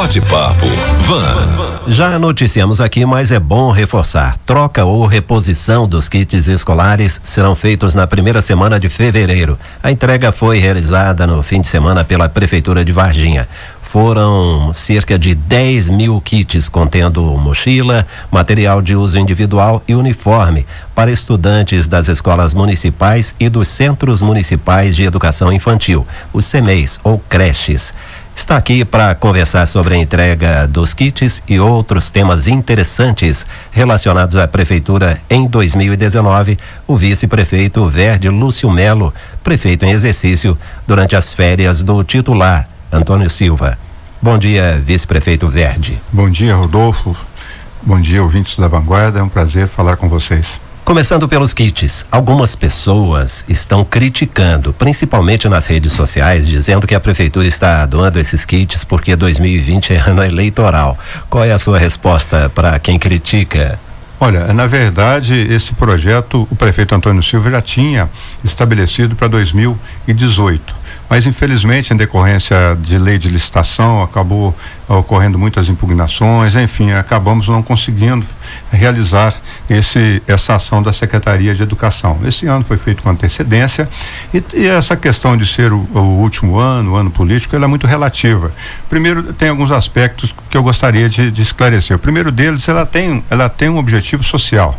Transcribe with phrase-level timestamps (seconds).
[0.00, 0.64] Bate-papo
[1.00, 1.70] Van.
[1.86, 4.38] Já noticiamos aqui, mas é bom reforçar.
[4.46, 9.58] Troca ou reposição dos kits escolares serão feitos na primeira semana de fevereiro.
[9.82, 13.46] A entrega foi realizada no fim de semana pela Prefeitura de Varginha.
[13.82, 20.64] Foram cerca de 10 mil kits contendo mochila, material de uso individual e uniforme
[20.94, 27.18] para estudantes das escolas municipais e dos centros municipais de educação infantil, os CEMEIs ou
[27.28, 27.92] creches.
[28.34, 34.48] Está aqui para conversar sobre a entrega dos kits e outros temas interessantes relacionados à
[34.48, 39.12] prefeitura em 2019, o vice-prefeito Verde Lúcio Melo,
[39.44, 43.78] prefeito em exercício durante as férias do titular Antônio Silva.
[44.22, 46.00] Bom dia, vice-prefeito Verde.
[46.12, 47.16] Bom dia, Rodolfo.
[47.82, 49.20] Bom dia, ouvintes da Vanguarda.
[49.20, 50.60] É um prazer falar com vocês.
[50.90, 57.46] Começando pelos kits, algumas pessoas estão criticando, principalmente nas redes sociais, dizendo que a prefeitura
[57.46, 60.98] está doando esses kits porque 2020 é ano eleitoral.
[61.30, 63.78] Qual é a sua resposta para quem critica?
[64.18, 68.10] Olha, na verdade, esse projeto o prefeito Antônio Silva já tinha
[68.42, 70.79] estabelecido para 2018
[71.10, 77.64] mas infelizmente em decorrência de lei de licitação acabou ocorrendo muitas impugnações, enfim, acabamos não
[77.64, 78.24] conseguindo
[78.72, 79.34] realizar
[79.68, 82.20] esse essa ação da Secretaria de Educação.
[82.24, 83.88] Esse ano foi feito com antecedência
[84.32, 87.68] e, e essa questão de ser o, o, último ano, o ano político, ela é
[87.68, 88.52] muito relativa.
[88.88, 91.96] Primeiro, tem alguns aspectos que eu gostaria de, de esclarecer.
[91.96, 94.78] O primeiro deles, ela tem ela tem um objetivo social,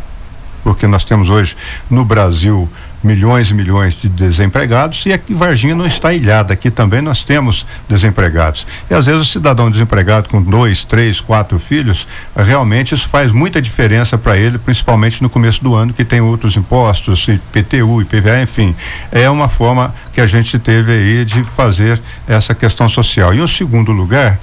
[0.64, 1.54] porque nós temos hoje
[1.90, 2.66] no Brasil
[3.02, 7.66] milhões e milhões de desempregados e aqui Varginha não está ilhada, aqui também nós temos
[7.88, 8.66] desempregados.
[8.90, 13.60] E às vezes o cidadão desempregado com dois, três, quatro filhos, realmente isso faz muita
[13.60, 18.74] diferença para ele, principalmente no começo do ano, que tem outros impostos, IPTU, IPVA, enfim.
[19.10, 23.34] É uma forma que a gente teve aí de fazer essa questão social.
[23.34, 24.38] E um segundo lugar,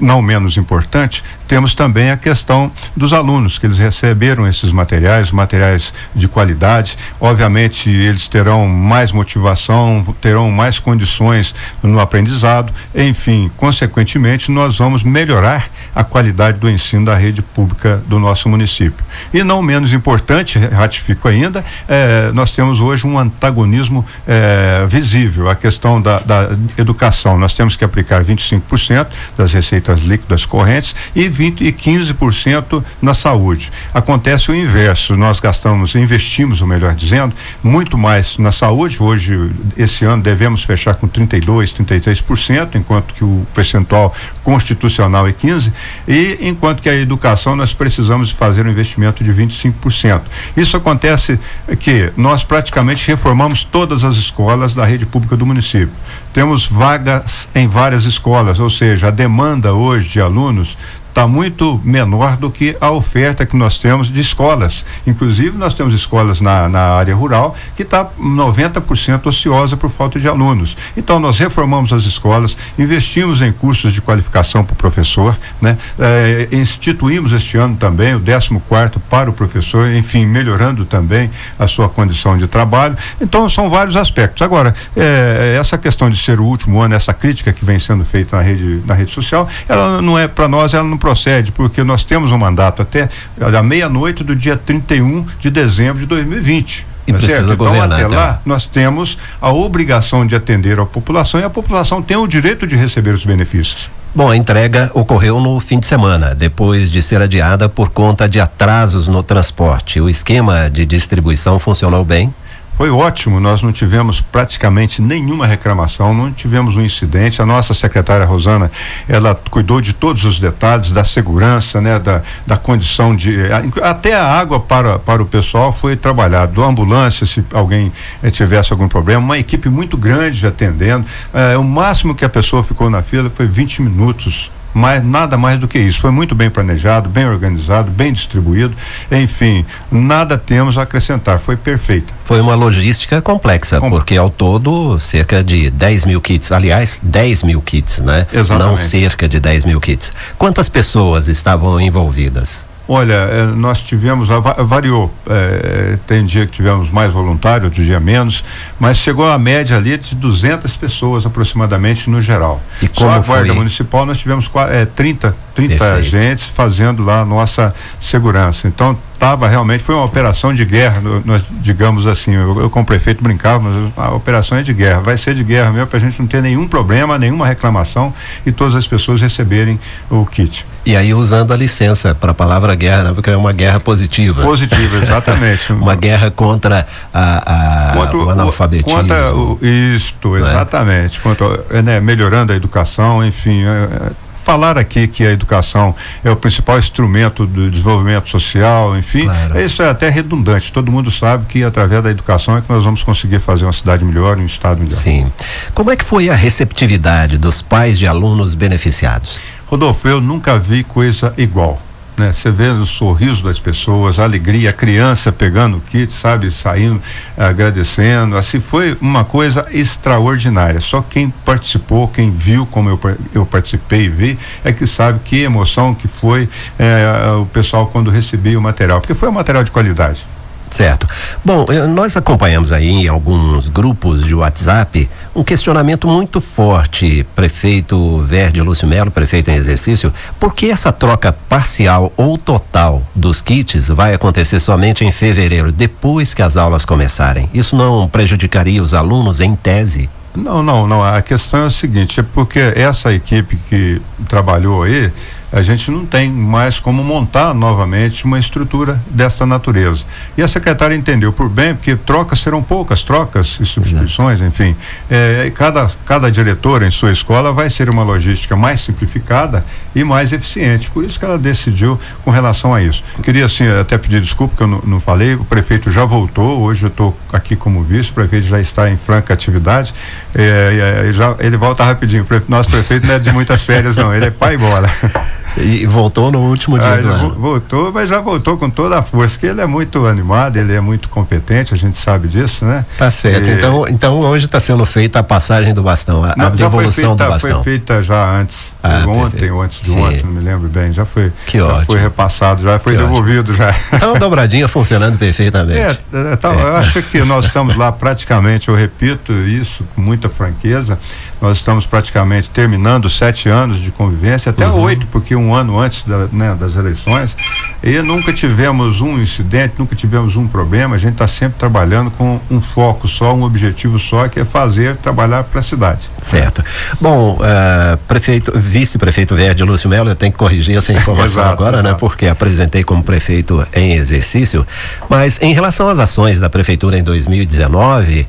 [0.00, 5.92] não menos importante, temos também a questão dos alunos, que eles receberam esses materiais, materiais
[6.14, 6.96] de qualidade.
[7.20, 12.72] Obviamente, eles terão mais motivação, terão mais condições no aprendizado.
[12.94, 19.04] Enfim, consequentemente, nós vamos melhorar a qualidade do ensino da rede pública do nosso município.
[19.32, 25.54] E não menos importante, ratifico ainda, eh, nós temos hoje um antagonismo eh, visível, a
[25.54, 27.38] questão da, da educação.
[27.38, 29.06] Nós temos que aplicar 25%
[29.36, 33.70] das receitas líquidas correntes e 20 e 15% na saúde.
[33.92, 39.02] Acontece o inverso, nós gastamos, investimos, ou melhor dizendo, muito mais na saúde.
[39.02, 45.72] Hoje, esse ano, devemos fechar com 32, 33%, enquanto que o percentual constitucional é 15%,
[46.06, 50.22] e enquanto que a educação nós precisamos fazer um investimento de 25%.
[50.56, 51.38] Isso acontece
[51.80, 55.90] que nós praticamente reformamos todas as escolas da rede pública do município.
[56.32, 60.76] Temos vagas em várias escolas, ou seja, a demanda hoje de alunos
[61.14, 64.84] está muito menor do que a oferta que nós temos de escolas.
[65.06, 70.26] Inclusive, nós temos escolas na, na área rural que está 90% ociosa por falta de
[70.26, 70.76] alunos.
[70.96, 75.78] Então, nós reformamos as escolas, investimos em cursos de qualificação para o professor, né?
[76.00, 81.68] Eh, instituímos este ano também o 14 quarto para o professor, enfim, melhorando também a
[81.68, 82.96] sua condição de trabalho.
[83.20, 84.42] Então, são vários aspectos.
[84.42, 88.36] Agora, eh, essa questão de ser o último ano, essa crítica que vem sendo feita
[88.36, 92.02] na rede, na rede social, ela não é para nós, ela não procede, porque nós
[92.02, 96.86] temos um mandato até a meia-noite do dia 31 de dezembro de 2020.
[97.06, 97.58] E tá precisa certo?
[97.58, 98.00] governar.
[98.00, 102.16] Então, até lá, nós temos a obrigação de atender a população e a população tem
[102.16, 103.90] o direito de receber os benefícios.
[104.14, 108.40] Bom, a entrega ocorreu no fim de semana, depois de ser adiada por conta de
[108.40, 110.00] atrasos no transporte.
[110.00, 112.32] O esquema de distribuição funcionou bem?
[112.76, 117.40] Foi ótimo, nós não tivemos praticamente nenhuma reclamação, não tivemos um incidente.
[117.40, 118.70] A nossa secretária Rosana,
[119.08, 123.36] ela cuidou de todos os detalhes da segurança, né, da, da condição de
[123.82, 127.92] até a água para para o pessoal foi trabalhado, a ambulância se alguém
[128.22, 131.06] eh, tivesse algum problema, uma equipe muito grande atendendo.
[131.32, 135.58] Eh, o máximo que a pessoa ficou na fila foi 20 minutos mas nada mais
[135.58, 136.00] do que isso.
[136.00, 138.74] Foi muito bem planejado, bem organizado, bem distribuído.
[139.10, 141.38] Enfim, nada temos a acrescentar.
[141.38, 142.12] Foi perfeita.
[142.24, 143.88] Foi uma logística complexa, Com...
[143.88, 148.26] porque ao todo cerca de 10 mil kits, aliás, 10 mil kits, né?
[148.32, 148.68] Exatamente.
[148.68, 150.12] Não cerca de 10 mil kits.
[150.36, 152.66] Quantas pessoas estavam envolvidas?
[152.86, 154.28] Olha, eh, nós tivemos,
[154.66, 155.12] variou.
[155.26, 158.44] É, tem dia que tivemos mais voluntários, outro dia menos,
[158.78, 162.62] mas chegou a média ali de 200 pessoas aproximadamente no geral.
[162.82, 163.56] E como Só a Guarda foi?
[163.56, 168.68] Municipal nós tivemos é, 30, 30 agentes fazendo lá a nossa segurança.
[168.68, 173.22] Então estava realmente, foi uma operação de guerra, nós digamos assim, eu, eu como prefeito
[173.22, 176.20] brincava, mas a operação é de guerra, vai ser de guerra mesmo para a gente
[176.20, 178.12] não ter nenhum problema, nenhuma reclamação
[178.44, 179.80] e todas as pessoas receberem
[180.10, 180.66] o kit.
[180.84, 183.12] E aí usando a licença para a palavra guerra, né?
[183.14, 184.42] porque é uma guerra positiva.
[184.42, 185.72] Positiva, exatamente.
[185.72, 188.98] uma guerra contra a, a contra o analfabetismo.
[188.98, 190.50] Contra o, isto, né?
[190.50, 191.20] exatamente.
[191.22, 193.64] Contra, é, né, melhorando a educação, enfim.
[193.64, 199.24] É, é falar aqui que a educação é o principal instrumento do desenvolvimento social, enfim,
[199.24, 199.60] claro.
[199.60, 200.70] isso é até redundante.
[200.70, 204.04] Todo mundo sabe que através da educação é que nós vamos conseguir fazer uma cidade
[204.04, 204.92] melhor um estado melhor.
[204.92, 205.32] Sim.
[205.72, 209.38] Como é que foi a receptividade dos pais de alunos beneficiados?
[209.66, 211.80] Rodolfo, eu nunca vi coisa igual
[212.16, 212.32] né?
[212.32, 217.00] Você vê o sorriso das pessoas, a alegria, a criança pegando o kit, sabe, saindo,
[217.36, 220.80] agradecendo, assim, foi uma coisa extraordinária.
[220.80, 223.00] Só quem participou, quem viu como eu,
[223.34, 228.10] eu participei e vi, é que sabe que emoção que foi é, o pessoal quando
[228.10, 230.26] recebia o material, porque foi um material de qualidade.
[230.74, 231.06] Certo.
[231.44, 238.18] Bom, eh, nós acompanhamos aí em alguns grupos de WhatsApp um questionamento muito forte, prefeito
[238.18, 243.86] Verde Lúcio Melo, prefeito em exercício, por que essa troca parcial ou total dos kits
[243.86, 247.48] vai acontecer somente em fevereiro, depois que as aulas começarem?
[247.54, 250.10] Isso não prejudicaria os alunos em tese?
[250.34, 251.04] Não, não, não.
[251.04, 255.12] A questão é o seguinte, é porque essa equipe que trabalhou aí,
[255.54, 260.04] a gente não tem mais como montar novamente uma estrutura desta natureza.
[260.36, 264.48] E a secretária entendeu por bem, porque trocas serão poucas trocas e substituições, Exato.
[264.48, 264.76] enfim.
[265.08, 269.64] É, cada, cada diretora em sua escola vai ser uma logística mais simplificada
[269.94, 270.90] e mais eficiente.
[270.90, 273.04] Por isso que ela decidiu com relação a isso.
[273.22, 276.82] Queria assim até pedir desculpa que eu não, não falei, o prefeito já voltou, hoje
[276.86, 279.94] eu estou aqui como vice, o prefeito já está em franca atividade.
[280.34, 282.26] É, é, já, ele volta rapidinho.
[282.28, 284.90] O nosso prefeito não é de muitas férias, não, ele é pai e bola.
[285.56, 287.34] E voltou no último dia ah, do ano.
[287.34, 290.80] Voltou, mas já voltou com toda a força, que ele é muito animado, ele é
[290.80, 292.84] muito competente, a gente sabe disso, né?
[292.98, 293.48] Tá certo.
[293.48, 293.52] E...
[293.52, 297.24] Então, então hoje está sendo feita a passagem do bastão, a, Não, a devolução feita,
[297.24, 297.54] do bastão.
[297.54, 300.00] Foi feita já antes, ah, ontem ou antes de Sim.
[300.00, 301.32] ontem, não me lembro bem, já foi.
[301.46, 301.86] Que já ótimo.
[301.86, 303.56] foi repassado, já foi que devolvido ótimo.
[303.56, 303.74] já.
[303.92, 306.00] Então a dobradinha funcionando perfeitamente.
[306.12, 306.60] É, é, tá, é.
[306.60, 310.98] eu acho que nós estamos lá praticamente, eu repito isso com muita franqueza,
[311.44, 314.80] nós estamos praticamente terminando sete anos de convivência, até uhum.
[314.80, 317.36] oito, porque um ano antes da, né, das eleições,
[317.82, 320.96] e nunca tivemos um incidente, nunca tivemos um problema.
[320.96, 324.96] A gente está sempre trabalhando com um foco só, um objetivo só, que é fazer
[324.96, 326.10] trabalhar para a cidade.
[326.22, 326.64] Certo.
[326.98, 331.82] Bom, uh, prefeito, vice-prefeito Verde Lúcio Melo, eu tenho que corrigir essa informação exato, agora,
[331.82, 331.94] né, exato.
[331.94, 332.00] né?
[332.00, 334.66] Porque apresentei como prefeito em exercício.
[335.10, 338.26] Mas em relação às ações da prefeitura em 2019,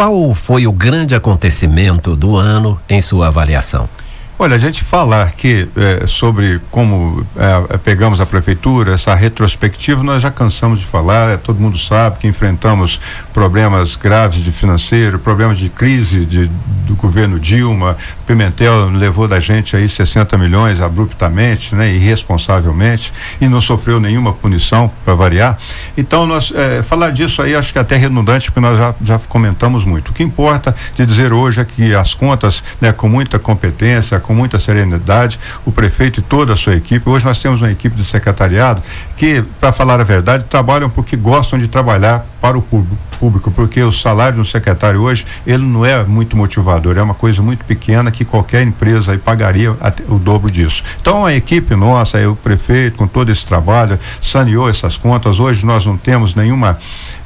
[0.00, 3.86] qual foi o grande acontecimento do ano em sua avaliação?
[4.42, 10.22] Olha, a gente falar que é, sobre como é, pegamos a prefeitura, essa retrospectiva, nós
[10.22, 12.98] já cansamos de falar, é, todo mundo sabe que enfrentamos
[13.34, 16.50] problemas graves de financeiro, problemas de crise de,
[16.86, 23.60] do governo Dilma, Pimentel levou da gente aí 60 milhões abruptamente, né, irresponsavelmente, e não
[23.60, 25.58] sofreu nenhuma punição para variar.
[25.98, 26.50] Então, nós
[26.84, 30.10] falar disso aí acho que é até redundante, porque nós já, já comentamos muito.
[30.10, 34.34] O que importa de dizer hoje é que as contas, né, com muita competência, com
[34.34, 37.10] muita serenidade, o prefeito e toda a sua equipe.
[37.10, 38.80] Hoje nós temos uma equipe de secretariado
[39.16, 43.90] que, para falar a verdade, trabalham porque gostam de trabalhar para o público, porque o
[43.90, 48.24] salário do secretário hoje, ele não é muito motivador, é uma coisa muito pequena que
[48.24, 49.76] qualquer empresa pagaria
[50.08, 50.84] o dobro disso.
[51.00, 55.40] Então a equipe nossa, o prefeito, com todo esse trabalho, saneou essas contas.
[55.40, 56.78] Hoje nós não temos nenhuma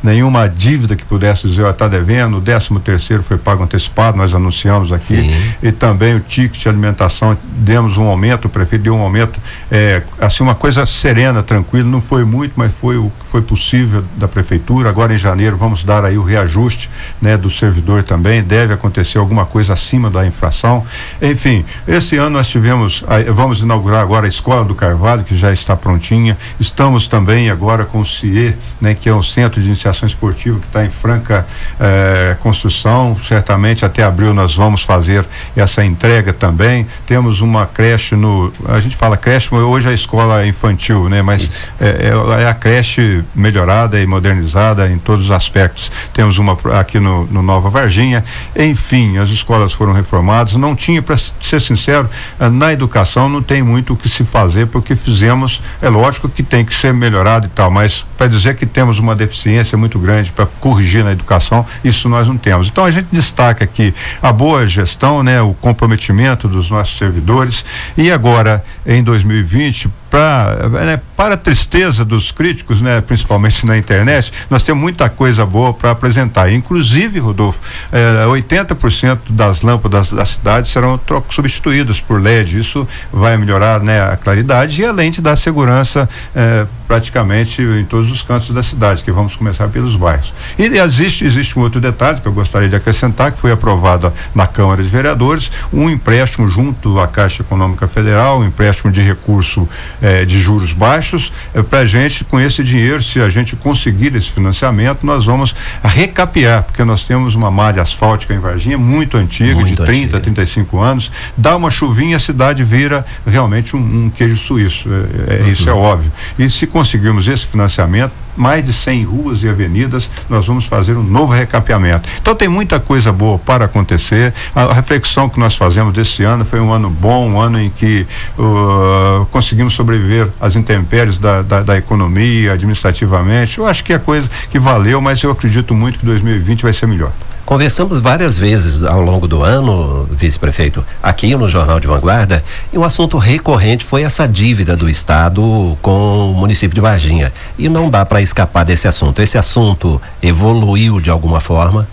[0.04, 4.92] nenhuma dívida que pudesse dizer, está devendo, o décimo terceiro foi pago antecipado, nós anunciamos
[4.92, 5.54] aqui, Sim.
[5.62, 10.02] e também o ticket de alimentação, demos um aumento, o prefeito deu um aumento, é,
[10.20, 14.88] assim, uma coisa serena, tranquila, não foi muito, mas foi o foi possível da prefeitura,
[14.88, 16.88] agora em janeiro vamos dar aí o reajuste,
[17.20, 20.86] né, do servidor também, deve acontecer alguma coisa acima da inflação,
[21.20, 23.02] enfim, esse ano nós tivemos,
[23.34, 27.98] vamos inaugurar agora a Escola do Carvalho, que já está prontinha, estamos também agora com
[27.98, 31.46] o CIE, né, que é um centro de iniciação Esportiva que está em franca
[31.80, 33.16] eh, construção.
[33.26, 35.24] Certamente até abril nós vamos fazer
[35.56, 36.86] essa entrega também.
[37.06, 38.52] Temos uma creche no.
[38.66, 41.22] A gente fala creche, mas hoje é a escola infantil, né?
[41.22, 41.50] Mas
[41.80, 45.90] é, é, é, a creche melhorada e modernizada em todos os aspectos.
[46.12, 48.24] Temos uma aqui no, no Nova Varginha.
[48.56, 50.54] Enfim, as escolas foram reformadas.
[50.54, 54.66] Não tinha, para ser sincero, eh, na educação não tem muito o que se fazer,
[54.66, 58.66] porque fizemos, é lógico que tem que ser melhorado e tal, mas para dizer que
[58.66, 62.68] temos uma deficiência muito grande para corrigir na educação, isso nós não temos.
[62.68, 67.64] Então a gente destaca aqui a boa gestão, né, o comprometimento dos nossos servidores
[67.96, 74.32] e agora em 2020 pra, né, para a tristeza dos críticos, né, principalmente na internet,
[74.48, 76.52] nós temos muita coisa boa para apresentar.
[76.52, 77.58] Inclusive, Rodolfo,
[77.90, 82.60] eh, 80% das lâmpadas da cidade serão substituídas por LED.
[82.60, 88.10] Isso vai melhorar né, a claridade e além de dar segurança eh, praticamente em todos
[88.10, 90.32] os cantos da cidade, que vamos começar pelos bairros.
[90.58, 94.46] E existe, existe um outro detalhe que eu gostaria de acrescentar, que foi aprovado na
[94.46, 99.68] Câmara de Vereadores, um empréstimo junto à Caixa Econômica Federal, um empréstimo de recurso
[100.02, 104.14] eh, de juros baixos, eh, para a gente, com esse dinheiro, se a gente conseguir
[104.14, 109.54] esse financiamento, nós vamos recapear, porque nós temos uma malha asfáltica em Varginha muito antiga,
[109.54, 110.20] muito de 30, antiga.
[110.20, 115.42] 35 anos, dá uma chuvinha, a cidade vira realmente um, um queijo suíço, é, é,
[115.42, 115.48] uhum.
[115.48, 116.12] isso é óbvio.
[116.38, 121.04] E se conseguirmos esse financiamento, mais de 100 ruas e avenidas, nós vamos fazer um
[121.04, 122.08] novo recapeamento.
[122.20, 124.34] Então tem muita coisa boa para acontecer.
[124.52, 128.04] A, reflexão que nós fazemos desse ano foi um ano bom, um ano em que
[128.36, 133.58] uh, conseguimos sobreviver às intempéries da, da, da, economia, administrativamente.
[133.58, 136.88] Eu acho que é coisa que valeu, mas eu acredito muito que 2020 vai ser
[136.88, 137.12] melhor.
[137.44, 142.84] Conversamos várias vezes ao longo do ano, vice-prefeito, aqui no Jornal de Vanguarda, e um
[142.84, 147.30] assunto recorrente foi essa dívida do Estado com o município de Varginha.
[147.58, 149.20] E não dá para escapar desse assunto.
[149.20, 151.86] Esse assunto evoluiu de alguma forma?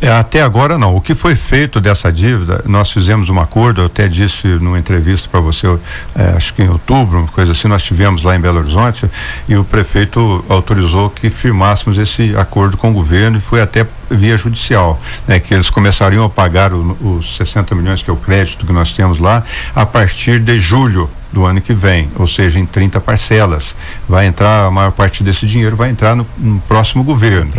[0.00, 0.96] É, até agora não.
[0.96, 5.28] O que foi feito dessa dívida, nós fizemos um acordo, eu até disse numa entrevista
[5.30, 5.66] para você,
[6.14, 9.08] é, acho que em outubro, uma coisa assim, nós tivemos lá em Belo Horizonte
[9.48, 14.36] e o prefeito autorizou que firmássemos esse acordo com o governo e foi até via
[14.36, 18.66] judicial, né, que eles começariam a pagar o, os 60 milhões que é o crédito
[18.66, 19.42] que nós temos lá
[19.74, 23.74] a partir de julho do ano que vem, ou seja, em 30 parcelas.
[24.08, 27.50] Vai entrar, a maior parte desse dinheiro vai entrar no, no próximo governo.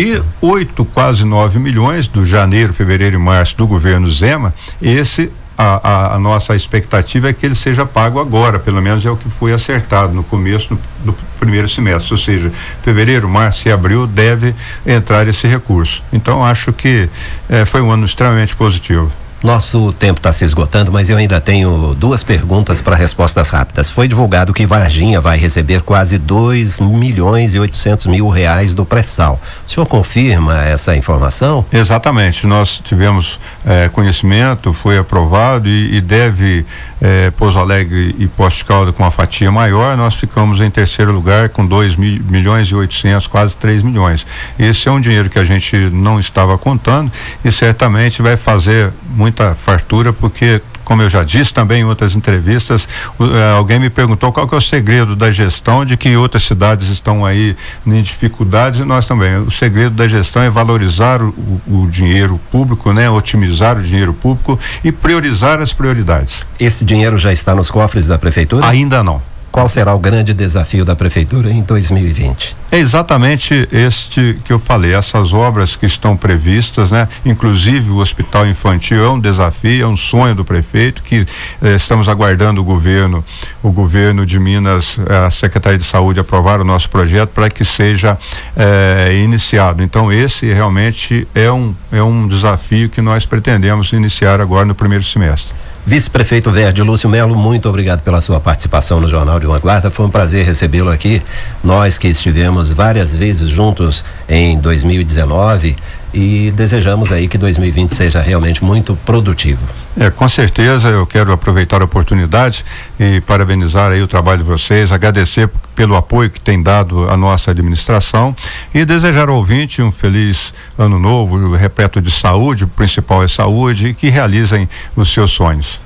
[0.00, 5.88] E 8, quase 9 milhões do janeiro, fevereiro e março do governo Zema, esse a,
[5.88, 9.28] a, a, nossa expectativa é que ele seja pago agora, pelo menos é o que
[9.30, 14.54] foi acertado no começo do, do primeiro semestre, ou seja, fevereiro, março e abril deve
[14.86, 16.02] entrar esse recurso.
[16.12, 17.08] Então acho que
[17.48, 19.10] eh, foi um ano extremamente positivo.
[19.44, 23.90] Nosso tempo está se esgotando, mas eu ainda tenho duas perguntas para respostas rápidas.
[23.90, 29.38] Foi divulgado que Varginha vai receber quase 2 milhões e 800 mil reais do pré-sal.
[29.66, 31.62] O senhor confirma essa informação?
[31.70, 32.46] Exatamente.
[32.46, 36.64] Nós tivemos eh, conhecimento, foi aprovado e, e deve
[37.02, 39.94] eh, Pouso Alegre e Poste Calda com uma fatia maior.
[39.94, 44.24] Nós ficamos em terceiro lugar com 2 mil, milhões e 800, quase 3 milhões.
[44.58, 47.12] Esse é um dinheiro que a gente não estava contando
[47.44, 52.86] e certamente vai fazer muita fartura, porque como eu já disse também em outras entrevistas,
[53.18, 53.24] uh,
[53.56, 57.24] alguém me perguntou qual que é o segredo da gestão de que outras cidades estão
[57.24, 57.56] aí
[57.86, 59.36] em dificuldades e nós também.
[59.38, 63.08] O segredo da gestão é valorizar o, o, dinheiro público, né?
[63.08, 66.44] Otimizar o dinheiro público e priorizar as prioridades.
[66.60, 68.66] Esse dinheiro já está nos cofres da prefeitura?
[68.66, 69.20] Ainda não.
[69.54, 72.56] Qual será o grande desafio da prefeitura em 2020?
[72.72, 77.06] É exatamente este que eu falei, essas obras que estão previstas, né?
[77.24, 81.24] Inclusive o hospital infantil é um desafio, é um sonho do prefeito que
[81.62, 83.24] eh, estamos aguardando o governo,
[83.62, 88.18] o governo de Minas, a Secretaria de Saúde aprovar o nosso projeto para que seja
[88.56, 89.84] eh, iniciado.
[89.84, 95.04] Então esse realmente é um é um desafio que nós pretendemos iniciar agora no primeiro
[95.04, 95.54] semestre.
[95.86, 99.90] Vice-prefeito Verde Lúcio Melo, muito obrigado pela sua participação no Jornal de Vanguarda.
[99.90, 101.20] Foi um prazer recebê-lo aqui.
[101.62, 105.76] Nós que estivemos várias vezes juntos em 2019
[106.14, 109.60] e desejamos aí que 2020 seja realmente muito produtivo.
[109.98, 112.64] É, com certeza eu quero aproveitar a oportunidade
[112.98, 117.50] e parabenizar aí o trabalho de vocês, agradecer pelo apoio que tem dado a nossa
[117.50, 118.34] administração
[118.72, 123.88] e desejar ao ouvinte um feliz ano novo, repleto de saúde, o principal é saúde,
[123.88, 125.80] e que realizem os seus sonhos.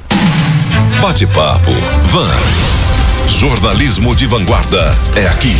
[1.00, 2.28] Bate-papo, Van.
[3.28, 5.56] Jornalismo de vanguarda é aqui.